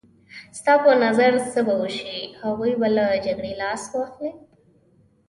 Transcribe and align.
ستا 0.57 0.73
په 0.83 0.91
نظر 1.03 1.31
څه 1.51 1.59
به 1.67 1.73
وشي؟ 1.81 2.17
هغوی 2.41 2.73
به 2.79 2.87
له 2.95 3.05
جګړې 3.25 3.53
لاس 3.61 3.81
واخلي. 3.93 4.31